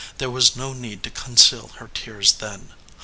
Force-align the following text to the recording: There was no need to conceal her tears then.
There 0.17 0.31
was 0.31 0.55
no 0.55 0.73
need 0.73 1.03
to 1.03 1.11
conceal 1.11 1.67
her 1.75 1.87
tears 1.93 2.31
then. 2.31 2.69